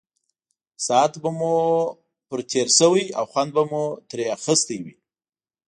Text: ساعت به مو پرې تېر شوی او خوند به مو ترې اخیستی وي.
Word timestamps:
ساعت 0.85 1.13
به 1.21 1.29
مو 1.37 1.53
پرې 2.27 2.43
تېر 2.51 2.67
شوی 2.79 3.05
او 3.17 3.25
خوند 3.31 3.49
به 3.55 3.63
مو 3.69 3.83
ترې 4.09 4.25
اخیستی 4.37 4.77
وي. 4.83 4.93